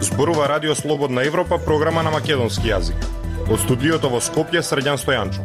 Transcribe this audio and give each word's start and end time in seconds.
Зборува 0.00 0.48
Радио 0.48 0.74
Слободна 0.74 1.24
Европа, 1.24 1.58
програма 1.58 2.02
на 2.02 2.10
македонски 2.10 2.70
јазик. 2.70 3.02
Од 3.52 3.60
студиото 3.60 4.08
во 4.08 4.22
Скопје, 4.24 4.62
Средјан 4.64 4.96
Стојанчо. 4.96 5.44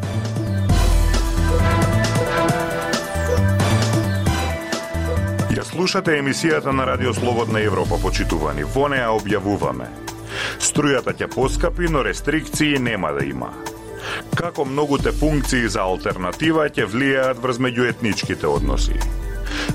Ја 5.52 5.65
слушате 5.68 6.15
емисијата 6.21 6.71
на 6.71 6.86
Радио 6.88 7.11
Слободна 7.13 7.59
Европа, 7.59 7.99
почитувани. 7.99 8.63
Во 8.63 8.88
неа 8.88 9.11
објавуваме. 9.11 9.91
Струјата 10.63 11.11
ќе 11.11 11.27
поскапи, 11.36 11.91
но 11.91 12.07
рестрикции 12.07 12.79
нема 12.79 13.11
да 13.11 13.27
има. 13.27 13.52
Како 14.36 14.66
многуте 14.66 15.12
функции 15.12 15.68
за 15.68 15.82
алтернатива 15.82 16.70
ќе 16.70 16.88
влијаат 16.88 17.41
врз 17.41 17.60
меѓуетничките 17.60 18.48
односи 18.48 19.00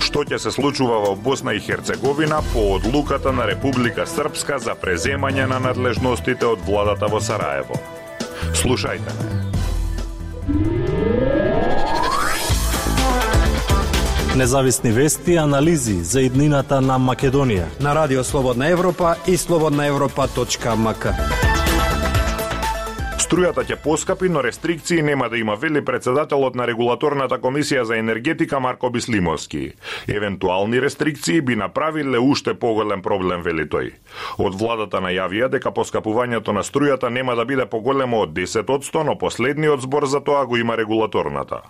што 0.01 0.25
ќе 0.25 0.39
се 0.41 0.53
случува 0.55 1.01
во 1.05 1.15
Босна 1.17 1.55
и 1.57 1.61
Херцеговина 1.61 2.41
по 2.53 2.77
одлуката 2.77 3.33
на 3.33 3.47
Република 3.47 4.07
Српска 4.07 4.59
за 4.59 4.75
преземање 4.75 5.49
на 5.51 5.61
надлежностите 5.61 6.47
од 6.47 6.65
владата 6.67 7.11
во 7.13 7.21
Сараево. 7.21 7.79
Слушајте 8.55 9.13
Независни 14.37 14.91
вести 14.93 15.33
и 15.33 15.39
анализи 15.41 16.03
за 16.05 16.21
иднината 16.21 16.83
на 16.85 16.99
Македонија 17.01 17.71
на 17.81 17.95
Радио 17.95 18.25
Слободна 18.25 18.69
Европа 18.69 19.15
и 19.27 19.37
слободнаевропа.мк. 19.37 21.46
Струјата 23.27 23.65
ќе 23.67 23.75
поскапи, 23.83 24.29
но 24.31 24.39
рестрикции 24.45 25.03
нема 25.03 25.27
да 25.29 25.39
има, 25.39 25.57
вели 25.59 25.81
председателот 25.85 26.55
на 26.55 26.63
регулаторната 26.71 27.41
комисија 27.43 27.83
за 27.83 27.97
енергетика 27.99 28.61
Марко 28.63 28.87
Бислимовски. 28.95 29.73
Евентуални 30.07 30.79
рестрикции 30.81 31.41
би 31.41 31.57
направиле 31.57 32.21
уште 32.23 32.55
поголем 32.55 33.03
проблем, 33.03 33.43
вели 33.43 33.65
тој. 33.67 33.91
Од 34.39 34.55
владата 34.61 35.01
најавија 35.03 35.49
дека 35.57 35.73
поскапувањето 35.75 36.55
на 36.55 36.63
струјата 36.63 37.11
нема 37.11 37.35
да 37.35 37.45
биде 37.45 37.67
поголемо 37.67 38.21
од 38.29 38.31
10%, 38.31 39.03
но 39.03 39.19
последниот 39.19 39.83
збор 39.83 40.07
за 40.07 40.23
тоа 40.23 40.47
го 40.47 40.57
има 40.57 40.77
регулаторната. 40.77 41.65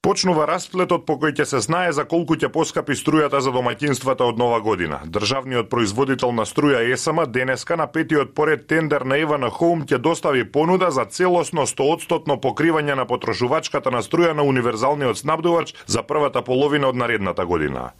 Почнува 0.00 0.46
расплетот 0.48 1.02
по 1.04 1.18
кој 1.20 1.34
ќе 1.36 1.44
се 1.44 1.58
знае 1.60 1.90
за 1.92 2.06
колку 2.08 2.32
ќе 2.32 2.48
поскапи 2.48 2.94
струјата 2.96 3.42
за 3.44 3.50
домаќинствата 3.52 4.24
од 4.24 4.38
нова 4.40 4.62
година. 4.64 5.02
Државниот 5.04 5.68
производител 5.68 6.32
на 6.32 6.46
струја 6.48 6.80
ЕСМ 6.94 7.20
денеска 7.28 7.76
на 7.76 7.86
петиот 7.86 8.32
поред 8.32 8.64
тендер 8.66 9.04
на 9.04 9.18
Ивана 9.20 9.50
Хоум 9.50 9.84
ќе 9.84 9.98
достави 10.00 10.46
понуда 10.48 10.88
за 10.90 11.04
целосно 11.04 11.66
100% 11.68 12.38
покривање 12.40 12.96
на 12.96 13.04
потрошувачката 13.04 13.92
на 13.92 14.00
струја 14.00 14.32
на 14.32 14.48
универзалниот 14.48 15.20
снабдувач 15.20 15.74
за 15.84 16.02
првата 16.02 16.40
половина 16.42 16.88
од 16.88 16.96
наредната 16.96 17.44
година. 17.44 17.92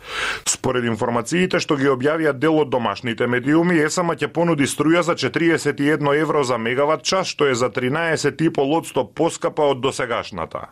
Според 0.49 0.89
информациите 0.89 1.61
што 1.61 1.77
ги 1.77 1.93
објавија 1.93 2.33
дел 2.33 2.65
од 2.65 2.73
домашните 2.73 3.29
медиуми, 3.29 3.77
ЕСМ 3.77 4.17
ќе 4.17 4.33
понуди 4.33 4.65
струја 4.65 5.05
за 5.05 5.21
41 5.21 6.17
евро 6.17 6.45
за 6.45 6.57
мегават 6.57 7.05
час, 7.05 7.29
што 7.29 7.45
е 7.45 7.55
за 7.55 7.69
13,5% 7.69 9.11
поскапа 9.13 9.69
од 9.77 9.85
досегашната. 9.85 10.71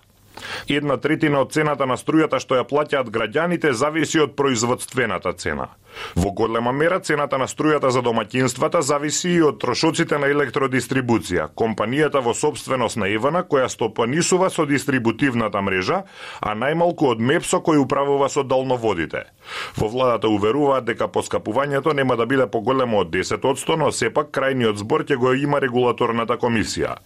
Една 0.68 0.96
третина 0.96 1.40
од 1.40 1.52
цената 1.52 1.86
на 1.86 1.96
струјата 1.96 2.40
што 2.42 2.58
ја 2.58 2.66
плаќаат 2.68 3.10
граѓаните 3.10 3.72
зависи 3.72 4.20
од 4.20 4.36
производствената 4.36 5.32
цена. 5.32 5.68
Во 6.14 6.30
голема 6.30 6.72
мера 6.72 7.00
цената 7.00 7.38
на 7.38 7.46
струјата 7.48 7.90
за 7.90 8.02
домаќинствата 8.04 8.80
зависи 8.80 9.30
и 9.38 9.42
од 9.42 9.58
трошоците 9.62 10.18
на 10.18 10.28
електродистрибуција, 10.30 11.48
компанијата 11.56 12.22
во 12.24 12.34
собственост 12.34 12.96
на 12.96 13.08
Евана 13.08 13.42
која 13.42 13.68
стопанисува 13.68 14.50
со 14.50 14.66
дистрибутивната 14.66 15.62
мрежа, 15.62 16.02
а 16.40 16.54
најмалку 16.54 17.12
од 17.12 17.20
МЕПСО 17.20 17.62
кој 17.64 17.82
управува 17.82 18.28
со 18.28 18.44
далноводите. 18.44 19.24
Во 19.78 19.88
владата 19.88 20.28
уверуваат 20.28 20.84
дека 20.84 21.08
поскапувањето 21.08 21.94
нема 21.96 22.16
да 22.16 22.26
биде 22.26 22.46
поголемо 22.46 23.00
од 23.02 23.10
10%, 23.10 23.76
но 23.76 23.90
сепак 23.92 24.30
крајниот 24.34 24.76
збор 24.84 25.04
ќе 25.04 25.16
го 25.16 25.32
има 25.32 25.60
регулаторната 25.60 26.38
комисија. 26.38 26.96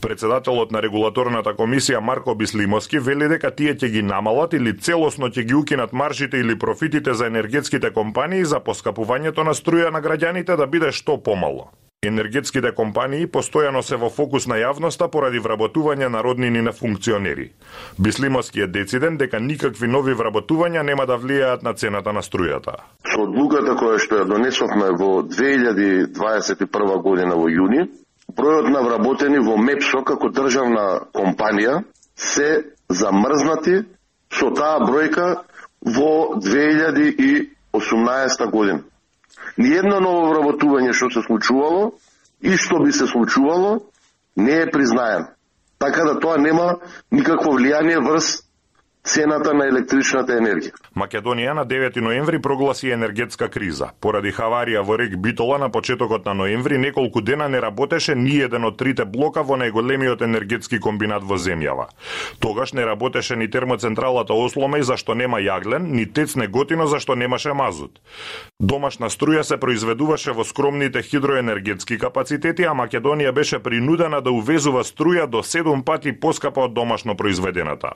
Председателот 0.00 0.72
на 0.72 0.80
регулаторната 0.82 1.54
комисија 1.58 2.00
Марко 2.00 2.34
Бислимовски 2.78 2.98
вели 2.98 3.26
дека 3.28 3.50
тие 3.50 3.74
ќе 3.74 3.88
ги 3.90 4.02
намалат 4.06 4.52
или 4.54 4.70
целосно 4.78 5.26
ќе 5.34 5.42
ги 5.42 5.54
укинат 5.54 5.92
маржите 5.92 6.38
или 6.38 6.54
профитите 6.58 7.14
за 7.14 7.26
енергетските 7.26 7.90
компании 7.90 8.08
компании 8.08 8.44
за 8.44 8.60
поскапувањето 8.60 9.42
на 9.42 9.50
струја 9.50 9.90
на 9.90 10.00
граѓаните 10.00 10.56
да 10.56 10.66
биде 10.66 10.92
што 10.92 11.18
помало. 11.18 11.70
Енергетските 12.06 12.70
компании 12.72 13.26
постојано 13.26 13.82
се 13.82 13.96
во 13.96 14.10
фокус 14.10 14.46
на 14.46 14.54
јавноста 14.62 15.08
поради 15.10 15.40
вработување 15.42 16.08
на 16.08 16.22
роднини 16.22 16.62
на 16.62 16.72
функционери. 16.72 17.50
Бислимовски 17.98 18.60
е 18.60 18.66
дециден 18.66 19.16
дека 19.18 19.40
никакви 19.40 19.88
нови 19.88 20.14
вработувања 20.14 20.82
нема 20.82 21.06
да 21.06 21.18
влијаат 21.18 21.64
на 21.64 21.74
цената 21.74 22.12
на 22.12 22.22
струјата. 22.22 22.78
Со 23.10 23.22
одлуката 23.26 23.74
која 23.74 23.98
што 23.98 24.22
ја 24.22 24.28
донесовме 24.30 24.94
во 24.94 25.22
2021 25.26 27.02
година 27.02 27.34
во 27.34 27.50
јуни, 27.50 27.88
бројот 28.38 28.70
на 28.70 28.86
вработени 28.86 29.42
во 29.42 29.56
МЕПСО 29.58 30.04
како 30.04 30.30
државна 30.30 31.10
компанија 31.10 31.82
се 32.18 32.64
замрзнати 32.88 33.84
со 34.34 34.50
таа 34.54 34.78
бројка 34.82 35.44
во 35.80 36.34
2018 36.36 38.50
година. 38.50 38.80
Ниедно 39.56 40.00
ново 40.00 40.26
вработување 40.32 40.92
што 40.92 41.10
се 41.14 41.22
случувало 41.22 41.92
и 42.40 42.56
што 42.56 42.78
би 42.82 42.92
се 42.92 43.06
случувало 43.06 43.80
не 44.36 44.62
е 44.62 44.70
признаено. 44.70 45.26
Така 45.78 46.04
да 46.04 46.20
тоа 46.20 46.38
нема 46.38 46.76
никакво 47.10 47.58
влијание 47.58 47.98
врз 48.02 48.42
цената 49.04 49.54
на 49.54 49.66
електричната 49.66 50.36
енергија. 50.38 50.72
Македонија 50.98 51.54
на 51.54 51.64
9 51.66 52.00
ноември 52.02 52.40
прогласи 52.42 52.90
енергетска 52.90 53.48
криза. 53.48 53.90
Поради 54.00 54.32
хаварија 54.34 54.82
во 54.84 54.98
рек 54.98 55.16
Битола 55.16 55.58
на 55.58 55.70
почетокот 55.70 56.26
на 56.26 56.34
ноември 56.34 56.78
неколку 56.78 57.20
дена 57.20 57.48
не 57.48 57.60
работеше 57.60 58.14
ни 58.14 58.36
еден 58.36 58.64
од 58.64 58.76
трите 58.78 59.04
блока 59.04 59.42
во 59.42 59.56
најголемиот 59.56 60.24
енергетски 60.24 60.80
комбинат 60.80 61.22
во 61.22 61.38
земјава. 61.38 61.88
Тогаш 62.40 62.72
не 62.72 62.84
работеше 62.84 63.36
ни 63.36 63.48
термоцентралата 63.50 64.32
Осломеј 64.32 64.82
зашто 64.82 65.14
нема 65.14 65.38
јаглен, 65.38 65.90
ни 65.94 66.06
Тец 66.06 66.36
Неготино 66.36 66.86
зашто 66.86 67.14
немаше 67.14 67.52
мазут. 67.54 68.00
Домашна 68.60 69.10
струја 69.10 69.42
се 69.42 69.56
произведуваше 69.56 70.32
во 70.32 70.44
скромните 70.44 71.02
хидроенергетски 71.02 71.98
капацитети, 71.98 72.64
а 72.64 72.74
Македонија 72.74 73.32
беше 73.32 73.58
принудена 73.58 74.20
да 74.20 74.30
увезува 74.30 74.84
струја 74.84 75.26
до 75.26 75.42
7 75.42 75.84
пати 75.84 76.12
поскапа 76.12 76.66
од 76.66 76.74
домашно 76.74 77.16
произведената. 77.16 77.92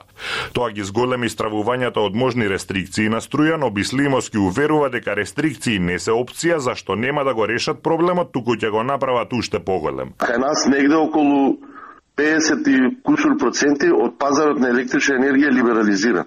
Тоа 0.53 0.71
ги 0.71 0.83
зголеми 0.93 1.29
стравувањата 1.29 2.01
од 2.05 2.15
можни 2.15 2.47
рестрикции 2.47 3.09
на 3.09 3.21
струја, 3.21 3.57
но 3.57 3.69
Бислимовски 3.73 4.37
уверува 4.37 4.89
дека 4.93 5.15
рестрикции 5.17 5.79
не 5.79 5.97
се 5.99 6.13
опција 6.13 6.59
зашто 6.61 6.95
нема 6.95 7.23
да 7.25 7.33
го 7.33 7.47
решат 7.49 7.81
проблемот, 7.83 8.31
туку 8.31 8.53
ќе 8.55 8.69
го 8.69 8.83
направат 8.83 9.33
уште 9.33 9.59
поголем. 9.59 10.13
Кај 10.21 10.37
нас 10.37 10.67
негде 10.69 10.95
околу 10.95 11.57
50 12.17 12.69
и 12.69 12.77
кусур 13.01 13.37
проценти 13.41 13.89
од 13.89 14.19
пазарот 14.19 14.59
на 14.61 14.69
електрична 14.69 15.17
енергија 15.17 15.49
либерализира. 15.49 16.25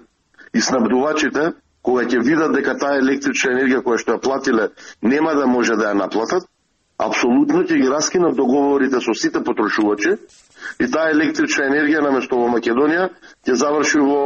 И 0.53 0.59
снабдувачите, 0.59 1.53
кога 1.81 2.03
ќе 2.03 2.19
видат 2.23 2.51
дека 2.51 2.75
таа 2.75 2.99
електрична 2.99 3.55
енергија 3.55 3.85
која 3.87 4.03
што 4.03 4.17
ја 4.17 4.23
платиле 4.23 4.67
нема 5.01 5.35
да 5.39 5.47
може 5.47 5.79
да 5.79 5.93
ја 5.93 6.01
наплатат, 6.03 6.43
апсолутно 6.99 7.63
ќе 7.63 7.79
ги 7.79 7.87
раскинат 7.93 8.35
договорите 8.35 8.99
со 8.99 9.15
сите 9.15 9.43
потрошувачи 9.43 10.17
и 10.79 10.91
таа 10.91 11.13
електрична 11.15 11.71
енергија 11.71 12.03
наместо 12.03 12.35
во 12.35 12.51
Македонија 12.51 13.09
ќе 13.47 13.55
заврши 13.63 14.03
во 14.03 14.21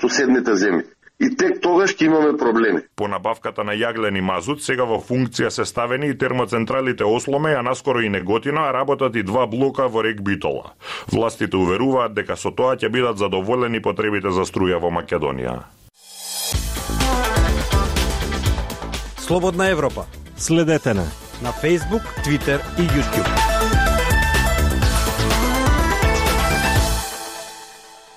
соседните 0.00 0.56
земји 0.58 0.84
и 1.20 1.30
тек 1.38 1.60
тогаш 1.62 1.94
ќе 1.94 2.06
имаме 2.08 2.36
проблеми. 2.38 2.82
По 2.96 3.08
набавката 3.08 3.64
на 3.64 3.72
јаглен 3.78 4.18
и 4.18 4.22
мазут 4.22 4.62
сега 4.62 4.84
во 4.84 4.98
функција 4.98 5.50
се 5.50 5.64
ставени 5.64 6.10
и 6.10 6.18
термоцентралите 6.18 7.04
Осломе, 7.04 7.54
а 7.54 7.62
наскоро 7.62 8.02
и 8.02 8.08
Неготина, 8.08 8.68
а 8.68 8.72
работат 8.74 9.16
и 9.16 9.22
два 9.22 9.46
блока 9.46 9.88
во 9.88 10.02
рек 10.02 10.22
Битола. 10.22 10.74
Властите 11.12 11.56
уверуваат 11.56 12.14
дека 12.14 12.36
со 12.36 12.50
тоа 12.50 12.76
ќе 12.76 12.90
бидат 12.90 13.18
задоволени 13.18 13.80
потребите 13.80 14.30
за 14.30 14.44
струја 14.44 14.80
во 14.82 14.90
Македонија. 14.90 15.62
Слободна 19.18 19.70
Европа. 19.70 20.06
Следете 20.36 20.94
на 20.94 21.06
на 21.42 21.52
Facebook, 21.52 22.02
Twitter 22.24 22.60
и 22.78 22.82
YouTube. 22.82 23.43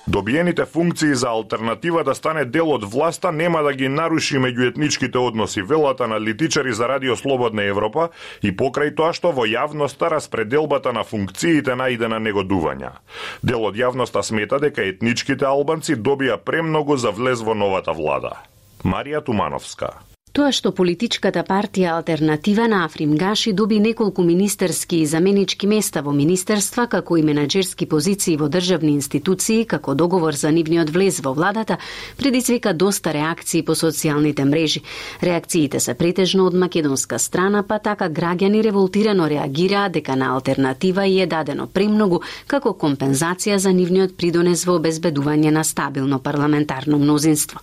Добиените 0.08 0.64
функции 0.64 1.14
за 1.14 1.28
алтернатива 1.28 2.04
да 2.04 2.14
стане 2.14 2.44
дел 2.44 2.70
од 2.72 2.84
власта 2.84 3.32
нема 3.32 3.60
да 3.62 3.74
ги 3.76 3.88
наруши 3.92 4.40
меѓуетничките 4.40 5.20
односи, 5.20 5.60
велат 5.62 6.00
аналитичари 6.00 6.72
за 6.72 6.88
Радио 6.88 7.16
Слободна 7.16 7.68
Европа 7.68 8.08
и 8.40 8.48
покрај 8.48 8.94
тоа 8.96 9.12
што 9.12 9.34
во 9.36 9.44
јавноста 9.44 10.08
распределбата 10.08 10.96
на 10.96 11.04
функциите 11.04 11.76
најде 11.76 12.08
на 12.08 12.24
негодувања. 12.24 12.96
Дел 13.44 13.68
од 13.68 13.76
јавноста 13.76 14.24
смета 14.24 14.56
дека 14.56 14.88
етничките 14.88 15.44
албанци 15.44 15.92
добија 15.92 16.40
премногу 16.40 16.96
за 16.96 17.12
влез 17.12 17.44
во 17.44 17.52
новата 17.52 17.92
влада. 17.92 18.38
Марија 18.88 19.20
Тумановска 19.20 19.92
Тоа 20.32 20.50
што 20.52 20.70
политичката 20.76 21.40
партија 21.46 21.94
Алтернатива 21.96 22.66
на 22.68 22.82
Африм 22.84 23.14
Гаши 23.16 23.52
доби 23.52 23.78
неколку 23.80 24.22
министерски 24.22 24.98
и 25.00 25.06
заменички 25.06 25.66
места 25.66 26.02
во 26.04 26.12
министерства 26.12 26.84
како 26.86 27.16
и 27.16 27.22
менаџерски 27.24 27.86
позиции 27.88 28.36
во 28.36 28.48
државни 28.52 28.92
институции 28.92 29.64
како 29.64 29.94
договор 29.94 30.36
за 30.36 30.52
нивниот 30.52 30.90
влез 30.92 31.20
во 31.24 31.32
владата, 31.32 31.78
предизвика 32.18 32.74
доста 32.74 33.12
реакции 33.16 33.62
по 33.62 33.72
социјалните 33.72 34.44
мрежи. 34.44 34.82
Реакциите 35.22 35.80
се 35.80 35.94
претежно 35.94 36.46
од 36.46 36.54
македонска 36.54 37.18
страна, 37.18 37.62
па 37.62 37.78
така 37.78 38.10
граѓани 38.10 38.62
револтирано 38.62 39.28
реагираа 39.28 39.88
дека 39.88 40.16
на 40.16 40.34
Алтернатива 40.34 41.06
и 41.06 41.20
е 41.20 41.26
дадено 41.26 41.66
премногу 41.66 42.20
како 42.46 42.74
компензација 42.76 43.56
за 43.56 43.72
нивниот 43.72 44.16
придонес 44.16 44.66
во 44.66 44.76
обезбедување 44.76 45.50
на 45.50 45.64
стабилно 45.64 46.20
парламентарно 46.20 46.98
мнозинство. 46.98 47.60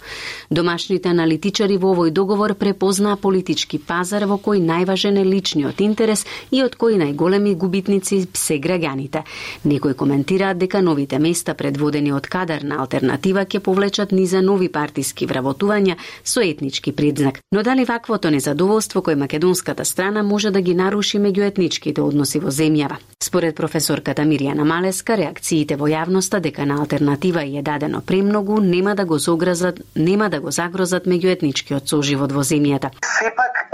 Домашните 0.50 1.14
аналитичари 1.14 1.78
во 1.78 1.94
овој 1.94 2.12
договор 2.12 2.55
препознаа 2.56 3.16
политички 3.16 3.78
пазар 3.80 4.26
во 4.26 4.38
кој 4.42 4.62
најважен 4.66 5.20
е 5.22 5.26
личниот 5.28 5.82
интерес 5.82 6.26
и 6.52 6.64
од 6.64 6.78
кој 6.80 6.98
најголеми 7.02 7.56
губитници 7.56 8.28
се 8.34 8.60
граѓаните. 8.60 9.24
Некои 9.66 9.94
коментираат 9.94 10.58
дека 10.58 10.82
новите 10.82 11.20
места 11.20 11.54
предводени 11.54 12.14
од 12.14 12.28
кадар 12.28 12.64
на 12.64 12.80
алтернатива 12.82 13.46
ќе 13.46 13.60
повлечат 13.60 14.12
низа 14.12 14.42
нови 14.42 14.70
партиски 14.70 15.28
вработувања 15.28 15.98
со 16.24 16.42
етнички 16.42 16.92
предзнак. 16.92 17.42
Но 17.52 17.64
дали 17.64 17.86
ваквото 17.86 18.32
незадоволство 18.32 19.02
кој 19.02 19.16
македонската 19.16 19.86
страна 19.86 20.24
може 20.24 20.52
да 20.52 20.62
ги 20.62 20.76
наруши 20.76 21.20
меѓуетничките 21.20 22.02
односи 22.02 22.40
во 22.40 22.50
земјава? 22.50 22.98
Според 23.20 23.56
професорката 23.56 24.22
Миријана 24.22 24.64
Малеска, 24.64 25.16
реакциите 25.18 25.76
во 25.76 25.88
јавноста 25.90 26.40
дека 26.40 26.66
на 26.66 26.78
алтернатива 26.80 27.44
е 27.44 27.62
дадено 27.66 28.02
премногу 28.02 28.60
нема 28.62 28.96
да 28.96 29.06
го 29.06 29.18
загрозат, 29.18 29.82
нема 29.96 30.30
да 30.30 30.40
го 30.40 30.52
загрозат 30.52 31.08
меѓуетничкиот 31.10 31.90
соживот 31.90 32.32
во 32.32 32.44
земјата. 32.52 32.92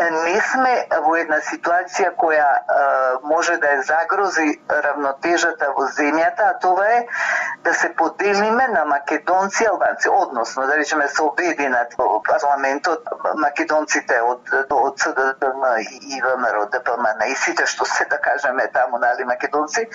Не 0.10 0.42
сме 0.42 0.72
во 1.06 1.14
една 1.20 1.38
ситуација 1.46 2.16
која 2.18 2.48
е, 2.50 2.86
може 3.24 3.58
да 3.62 3.74
е 3.76 3.82
загрози 3.86 4.48
равнотежата 4.70 5.70
во 5.78 5.86
земјата, 5.94 6.48
а 6.48 6.60
тоа 6.64 6.88
е 6.96 7.06
да 7.64 7.74
се 7.74 7.94
поделиме 7.96 8.68
на 8.68 8.86
македонци 8.86 9.64
и 9.64 9.68
албанци, 9.68 10.10
односно 10.10 10.66
да 10.66 10.78
речеме 10.78 11.08
се 11.08 11.22
обединат 11.22 11.94
во 11.98 12.22
парламентот 12.24 13.06
македонците 13.36 14.22
од 14.22 14.50
од 14.72 15.00
СДДМ 15.06 15.66
и 15.82 16.22
ВМРО 16.22 16.66
ДПМН 16.74 17.28
и 17.28 17.36
сите 17.36 17.66
што 17.66 17.86
се 17.86 18.06
да 18.10 18.18
кажеме 18.18 18.68
таму 18.74 18.98
нали 18.98 19.24
македонци 19.24 19.88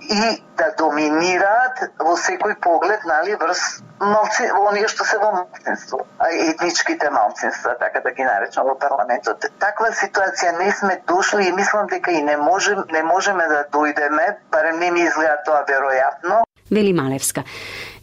и 0.00 0.44
да 0.56 0.70
доминираат 0.78 1.80
во 1.98 2.16
секој 2.20 2.60
поглед 2.60 3.04
нали 3.04 3.36
врз 3.40 3.62
малци 4.00 4.50
оние 4.52 4.88
што 4.88 5.04
се 5.04 5.18
во 5.18 5.32
малцинство, 5.32 6.00
етничките 6.30 7.10
малцинства, 7.10 7.76
така 7.80 8.00
да 8.00 8.10
ги 8.10 8.24
наречам 8.24 8.66
во 8.66 8.74
парламентот. 8.78 9.45
Таква 9.60 9.92
ситуација 9.92 10.58
не 10.58 10.72
сме 10.72 11.00
дошли 11.08 11.48
и 11.48 11.52
мислам 11.52 11.86
дека 11.92 12.12
и 12.12 12.22
не 12.22 12.36
можем 12.36 12.84
не 12.92 13.02
можеме 13.02 13.46
да 13.48 13.64
дојдеме, 13.72 14.36
барем 14.52 14.78
не 14.80 14.90
ми 14.90 15.06
изгледа 15.06 15.38
тоа 15.46 15.64
веројатно, 15.68 16.42
вели 16.70 16.92
Малевска. 16.92 17.44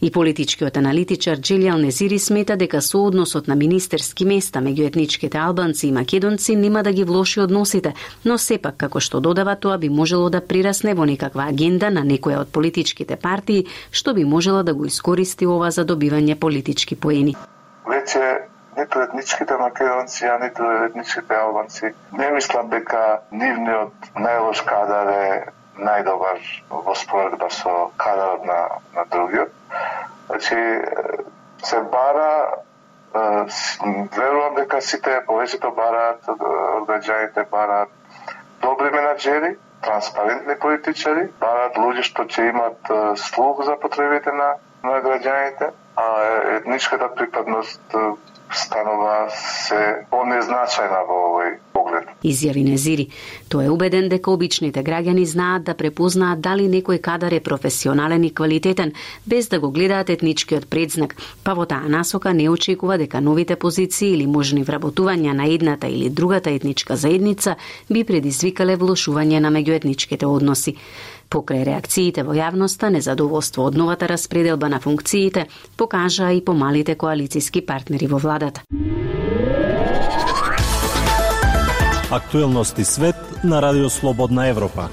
И 0.00 0.10
политичкиот 0.10 0.76
аналитичар 0.76 1.38
Джилјал 1.38 1.80
Незири 1.80 2.18
смета 2.18 2.56
дека 2.56 2.80
соодносот 2.82 3.48
на 3.48 3.54
министерски 3.56 4.24
места 4.28 4.60
меѓу 4.60 4.88
етничките 4.88 5.38
албанци 5.38 5.88
и 5.88 5.92
македонци 5.92 6.56
нема 6.56 6.82
да 6.82 6.92
ги 6.92 7.04
влоши 7.04 7.40
односите, 7.40 7.94
но 8.24 8.38
сепак 8.38 8.76
како 8.76 9.00
што 9.00 9.20
додава 9.20 9.56
тоа 9.56 9.78
би 9.78 9.88
можело 9.88 10.30
да 10.30 10.40
прирасне 10.40 10.94
во 10.94 11.04
некаква 11.04 11.48
агенда 11.48 11.90
на 11.90 12.04
некоја 12.04 12.44
од 12.44 12.52
политичките 12.52 13.16
партии 13.16 13.66
што 13.90 14.14
би 14.14 14.24
можела 14.24 14.62
да 14.62 14.74
го 14.74 14.84
искористи 14.84 15.46
ова 15.46 15.70
за 15.70 15.84
добивање 15.84 16.36
политички 16.36 16.96
поени. 16.96 17.36
Веќе 17.86 18.53
ниту 18.76 19.00
етничките 19.00 19.56
македонци, 19.56 20.24
а 20.26 20.38
ниту 20.38 20.64
етничките 20.86 21.34
албанци 21.34 21.94
не 22.12 22.30
мислам 22.30 22.70
дека 22.70 23.20
нивниот 23.32 24.10
најлош 24.16 24.64
кадар 24.66 25.10
е 25.14 25.28
најдобар 25.78 26.40
во 26.70 26.94
споредба 26.94 27.50
со 27.50 27.90
кадарот 27.96 28.44
на, 28.44 28.60
на 28.94 29.04
другиот. 29.10 29.50
Значи, 30.26 30.56
се 31.64 31.80
бара, 31.80 32.62
верувам 34.16 34.54
дека 34.58 34.80
сите 34.80 35.20
повеќето 35.26 35.70
бараат, 35.74 36.26
граѓаните 36.88 37.46
бараат 37.50 37.88
добри 38.62 38.90
менеджери, 38.90 39.56
транспарентни 39.84 40.56
политичари, 40.58 41.28
бараат 41.40 41.76
луѓе 41.78 42.02
што 42.08 42.24
ќе 42.24 42.48
имат 42.50 42.92
слух 43.20 43.64
за 43.64 43.76
потребите 43.76 44.32
на, 44.32 44.54
на 44.82 45.00
граѓаните, 45.04 45.70
а 45.96 46.06
етничката 46.56 47.08
припадност 47.14 47.98
станува 48.74 49.30
се 49.30 49.80
понезначајна 50.10 51.04
во 51.06 51.18
овој. 51.28 51.50
Изјави 52.24 52.64
Незири. 52.64 53.08
Тој 53.52 53.68
е 53.68 53.70
убеден 53.70 54.08
дека 54.08 54.32
обичните 54.32 54.82
граѓани 54.82 55.24
знаат 55.28 55.64
да 55.68 55.74
препознаат 55.74 56.40
дали 56.40 56.68
некој 56.72 57.00
кадар 57.04 57.32
е 57.32 57.40
професионален 57.40 58.24
и 58.24 58.30
квалитетен, 58.30 58.92
без 59.26 59.48
да 59.48 59.60
го 59.60 59.70
гледаат 59.70 60.10
етничкиот 60.10 60.66
предзнак, 60.66 61.16
па 61.44 61.54
во 61.54 61.66
таа 61.66 61.88
насока 61.88 62.32
не 62.34 62.48
очекува 62.48 62.98
дека 62.98 63.20
новите 63.20 63.56
позиции 63.56 64.14
или 64.14 64.26
можни 64.26 64.64
вработувања 64.64 65.32
на 65.32 65.46
едната 65.46 65.86
или 65.86 66.10
другата 66.10 66.50
етничка 66.50 66.96
заедница 66.96 67.56
би 67.90 68.04
предизвикале 68.04 68.76
влошување 68.76 69.40
на 69.40 69.52
меѓуетничките 69.52 70.26
односи. 70.26 70.76
Покрај 71.30 71.64
реакциите 71.66 72.22
во 72.22 72.36
јавноста, 72.36 72.90
незадоволство 72.94 73.64
од 73.66 73.76
новата 73.80 74.08
распределба 74.08 74.68
на 74.68 74.80
функциите 74.80 75.46
покажа 75.76 76.30
и 76.32 76.44
помалите 76.44 76.94
коалициски 76.94 77.64
партнери 77.66 78.06
во 78.06 78.18
владата. 78.18 78.62
Актуелности 82.14 82.84
свет 82.84 83.16
на 83.44 83.62
Радио 83.62 83.90
Слободна 83.90 84.46
Европа. 84.48 84.88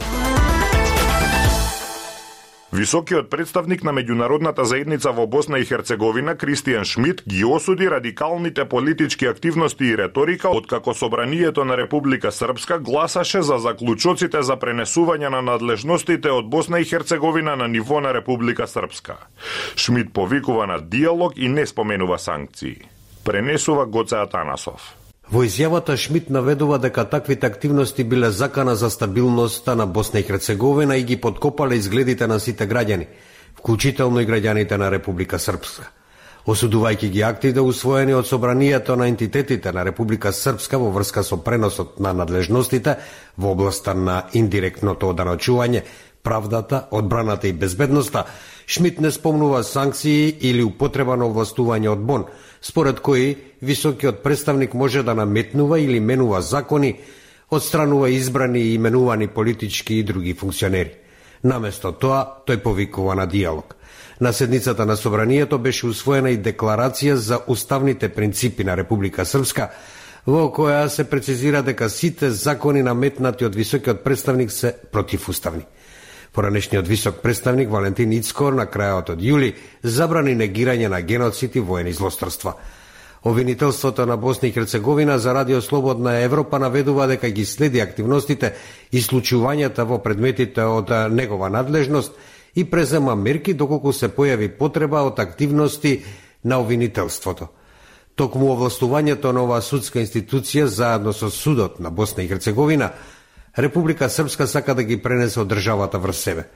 Високиот 2.73 3.29
представник 3.29 3.83
на 3.83 3.93
меѓународната 3.93 4.63
заедница 4.63 5.11
во 5.11 5.27
Босна 5.27 5.59
и 5.61 5.65
Херцеговина 5.65 6.33
Кристијан 6.33 6.83
Шмидт 6.83 7.21
ги 7.29 7.43
осуди 7.45 7.89
радикалните 7.89 8.65
политички 8.65 9.25
активности 9.25 9.83
и 9.85 9.97
реторика 9.97 10.49
откако 10.49 10.93
собранието 10.93 11.65
на 11.65 11.77
Република 11.77 12.31
Српска 12.31 12.79
гласаше 12.79 13.41
за 13.41 13.57
заклучоците 13.57 14.41
за 14.41 14.57
пренесување 14.57 15.29
на 15.29 15.41
надлежностите 15.41 16.31
од 16.31 16.49
Босна 16.49 16.79
и 16.79 16.89
Херцеговина 16.89 17.55
на 17.55 17.67
ниво 17.67 18.01
на 18.01 18.13
Република 18.13 18.67
Српска. 18.67 19.17
Шмидт 19.75 20.13
повикува 20.13 20.65
на 20.67 20.81
диалог 20.81 21.33
и 21.37 21.47
не 21.47 21.65
споменува 21.65 22.17
санкции. 22.17 22.81
Пренесува 23.23 23.85
Гоце 23.85 24.15
Атанасов. 24.15 24.95
Во 25.31 25.45
изјавата 25.47 25.95
Шмидт 25.95 26.27
наведува 26.27 26.75
дека 26.83 27.05
таквите 27.07 27.47
активности 27.47 28.03
биле 28.03 28.31
закана 28.35 28.75
за 28.75 28.89
стабилноста 28.89 29.75
на 29.75 29.85
Босна 29.87 30.19
и 30.19 30.23
Херцеговина 30.23 30.97
и 30.97 31.03
ги 31.03 31.15
подкопале 31.21 31.75
изгледите 31.75 32.27
на 32.27 32.39
сите 32.39 32.67
граѓани, 32.67 33.07
вклучително 33.55 34.19
и 34.19 34.27
граѓаните 34.27 34.75
на 34.75 34.91
Република 34.91 35.39
Српска. 35.39 35.87
Осудувајќи 36.47 37.09
ги 37.13 37.23
актите 37.23 37.53
да 37.53 37.63
усвоени 37.63 38.13
од 38.13 38.27
собранието 38.27 38.95
на 38.99 39.07
ентитетите 39.07 39.71
на 39.71 39.85
Република 39.85 40.33
Српска 40.33 40.77
во 40.77 40.91
врска 40.91 41.23
со 41.23 41.37
преносот 41.37 41.99
на 41.99 42.11
надлежностите 42.13 42.97
во 43.37 43.55
областа 43.55 43.93
на 43.93 44.25
индиректното 44.33 45.13
оданочување, 45.13 45.85
правдата, 46.23 46.87
одбраната 46.91 47.47
и 47.47 47.53
безбедноста, 47.53 48.25
Шмидт 48.71 49.01
не 49.01 49.11
спомнува 49.11 49.63
санкции 49.63 50.37
или 50.39 50.63
употреба 50.63 51.17
на 51.19 51.25
овластување 51.27 51.89
од 51.91 52.03
Бон, 52.07 52.21
според 52.63 53.01
кои 53.03 53.35
високиот 53.59 54.21
представник 54.23 54.73
може 54.73 55.03
да 55.03 55.11
наметнува 55.15 55.79
или 55.79 55.99
менува 55.99 56.39
закони, 56.41 56.93
одстранува 57.51 58.09
избрани 58.09 58.59
и 58.59 58.73
именувани 58.73 59.27
политички 59.27 59.95
и 59.95 60.03
други 60.03 60.33
функционери. 60.33 60.93
Наместо 61.43 61.91
тоа, 61.91 62.23
тој 62.47 62.61
повикува 62.63 63.15
на 63.15 63.27
диалог. 63.27 63.75
На 64.21 64.31
седницата 64.33 64.85
на 64.85 64.95
Собранието 64.95 65.59
беше 65.59 65.91
усвоена 65.91 66.31
и 66.31 66.39
декларација 66.39 67.13
за 67.19 67.41
уставните 67.47 68.09
принципи 68.09 68.63
на 68.63 68.77
Република 68.77 69.25
Српска, 69.25 69.67
во 70.23 70.47
која 70.47 70.87
се 70.87 71.03
прецизира 71.03 71.59
дека 71.61 71.89
сите 71.89 72.31
закони 72.31 72.87
наметнати 72.87 73.45
од 73.45 73.55
високиот 73.55 74.03
представник 74.03 74.51
се 74.51 74.75
противуставни. 74.91 75.67
Поранешниот 76.33 76.87
висок 76.87 77.15
представник 77.21 77.69
Валентин 77.69 78.11
Ицкор 78.15 78.55
на 78.55 78.63
крајот 78.63 79.09
од 79.11 79.19
јули 79.19 79.49
забрани 79.83 80.31
негирање 80.31 80.87
на 80.87 81.01
геноцид 81.01 81.55
и 81.55 81.59
воени 81.59 81.91
злосторства. 81.91 82.53
Овинителството 83.23 84.05
на 84.05 84.15
Босна 84.17 84.47
и 84.47 84.51
Херцеговина 84.51 85.19
за 85.19 85.33
Радио 85.33 85.61
Слободна 85.61 86.15
Европа 86.23 86.59
наведува 86.59 87.07
дека 87.07 87.29
ги 87.29 87.45
следи 87.45 87.81
активностите 87.81 88.53
и 88.91 89.01
случувањата 89.01 89.83
во 89.83 89.99
предметите 89.99 90.63
од 90.63 90.89
негова 91.11 91.49
надлежност 91.49 92.15
и 92.55 92.63
презема 92.63 93.15
мерки 93.15 93.53
доколку 93.53 93.91
се 93.93 94.07
појави 94.07 94.47
потреба 94.57 95.03
од 95.03 95.19
активности 95.19 96.03
на 96.43 96.59
овинителството. 96.59 97.47
Токму 98.15 98.55
овластувањето 98.55 99.31
на 99.35 99.43
оваа 99.43 99.61
судска 99.61 99.99
институција 99.99 100.65
заедно 100.65 101.13
со 101.13 101.29
судот 101.29 101.79
на 101.79 101.91
Босна 101.91 102.23
и 102.23 102.27
Херцеговина 102.27 102.91
Република 103.57 104.09
Српска 104.09 104.47
сака 104.47 104.75
да 104.75 104.83
ги 104.83 105.01
пренесе 105.01 105.41
од 105.41 105.49
државата 105.51 105.99
врз 105.99 106.17
себе. 106.17 106.47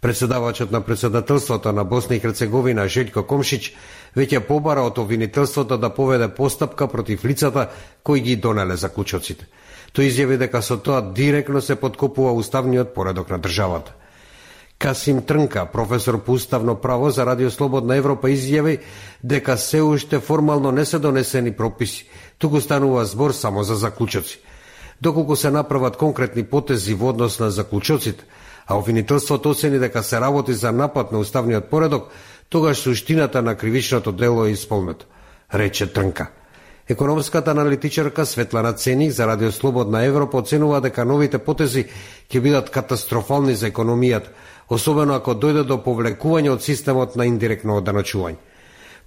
Председавачот 0.00 0.70
на 0.70 0.80
председателството 0.80 1.72
на 1.72 1.84
Босна 1.84 2.16
и 2.16 2.20
Херцеговина 2.20 2.86
Желјко 2.86 3.26
Комшич 3.26 3.74
веќе 4.16 4.40
побара 4.46 4.84
од 4.86 4.98
обвинителството 4.98 5.76
да 5.76 5.90
поведе 5.90 6.28
постапка 6.28 6.86
против 6.88 7.24
лицата 7.24 7.68
кои 8.02 8.20
ги 8.20 8.36
донеле 8.36 8.76
заклучоците. 8.76 9.48
Тој 9.92 10.06
изјави 10.06 10.38
дека 10.38 10.62
со 10.62 10.78
тоа 10.78 11.02
директно 11.02 11.60
се 11.60 11.76
подкопува 11.76 12.32
уставниот 12.32 12.94
поредок 12.94 13.30
на 13.30 13.38
државата. 13.38 13.92
Касим 14.78 15.22
Трнка, 15.22 15.66
професор 15.66 16.22
по 16.24 16.32
уставно 16.32 16.76
право 16.76 17.10
за 17.10 17.26
Радио 17.26 17.50
Слободна 17.50 17.96
Европа, 17.96 18.30
изјави 18.30 18.78
дека 19.22 19.58
се 19.58 19.82
уште 19.82 20.20
формално 20.20 20.72
не 20.72 20.84
се 20.84 20.98
донесени 20.98 21.52
прописи, 21.52 22.08
туку 22.38 22.60
станува 22.60 23.04
збор 23.04 23.32
само 23.32 23.62
за 23.62 23.74
заклучоци. 23.74 24.40
Доколку 25.00 25.36
се 25.36 25.50
направат 25.50 25.96
конкретни 25.96 26.44
потези 26.44 26.94
во 26.94 27.08
однос 27.08 27.38
на 27.40 27.50
заклучоците, 27.50 28.24
а 28.66 28.76
обвинителството 28.76 29.50
оцени 29.50 29.78
дека 29.78 30.02
се 30.02 30.20
работи 30.20 30.54
за 30.54 30.72
напад 30.72 31.12
на 31.12 31.18
уставниот 31.18 31.70
поредок, 31.70 32.08
тогаш 32.48 32.78
суштината 32.78 33.42
на 33.42 33.54
кривичното 33.54 34.12
дело 34.12 34.44
е 34.44 34.50
исполнето, 34.50 35.06
рече 35.54 35.92
Трнка. 35.92 36.30
Економската 36.88 37.50
аналитичарка 37.50 38.26
Светлана 38.26 38.72
Ценик 38.72 39.10
за 39.10 39.26
Радио 39.26 39.52
Слободна 39.52 40.04
Европа 40.04 40.38
оценува 40.38 40.80
дека 40.80 41.04
новите 41.04 41.38
потези 41.38 41.84
ќе 42.30 42.40
бидат 42.40 42.70
катастрофални 42.70 43.54
за 43.54 43.70
економијата, 43.70 44.34
особено 44.68 45.14
ако 45.14 45.34
дојде 45.34 45.62
до 45.64 45.78
повлекување 45.78 46.50
од 46.50 46.62
системот 46.62 47.14
на 47.16 47.26
индиректно 47.30 47.78
оданочување. 47.78 48.42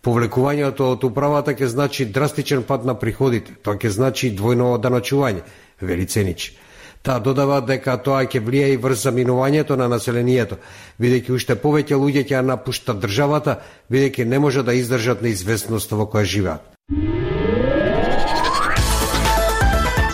Повлекувањето 0.04 0.94
од 0.96 1.04
управата 1.04 1.52
ќе 1.52 1.66
значи 1.66 2.06
драстичен 2.06 2.64
пад 2.64 2.86
на 2.86 2.96
приходите, 3.00 3.52
тоа 3.64 3.76
ќе 3.76 3.92
значи 3.92 4.32
двојно 4.32 4.74
оданочување, 4.78 5.44
вели 5.86 6.06
Ценич. 6.06 6.54
Таа 7.04 7.20
додава 7.20 7.60
дека 7.62 7.98
тоа 8.00 8.24
ќе 8.24 8.40
влие 8.40 8.74
и 8.74 8.78
врз 8.78 9.04
заминувањето 9.04 9.76
на 9.76 9.90
населението, 9.92 10.56
бидејќи 11.00 11.36
уште 11.36 11.56
повеќе 11.60 12.00
луѓе 12.00 12.24
ќе 12.30 12.42
напуштат 12.42 13.02
државата, 13.04 13.60
бидејќи 13.92 14.24
не 14.26 14.40
може 14.40 14.64
да 14.64 14.74
издржат 14.74 15.22
неизвестноста 15.22 16.00
во 16.00 16.08
која 16.08 16.24
живеат. 16.24 16.62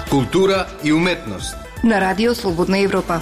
Култура 0.09 0.65
и 0.83 0.93
уметност 0.93 1.55
на 1.83 2.01
Радио 2.01 2.35
Слободна 2.35 2.79
Европа. 2.79 3.21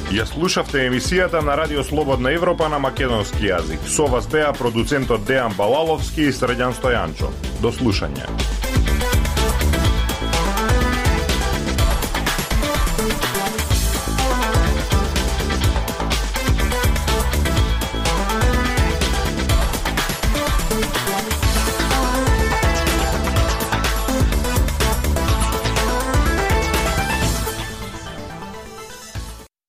Ја 0.10 0.25
слушавте 0.25 0.88
емисијата 0.89 1.46
на 1.46 1.58
Радио 1.58 1.84
Слободна 1.84 2.34
Европа 2.34 2.70
на 2.70 2.79
македонски 2.79 3.51
јазик. 3.51 3.86
Со 3.86 4.10
вас 4.10 4.25
беа 4.25 4.53
продуцентот 4.53 5.27
Дејан 5.29 5.53
Балаловски 5.58 6.29
и 6.29 6.34
Средјан 6.34 6.74
Стојанчо. 6.74 7.29
До 7.62 7.70
слушање. 7.70 8.25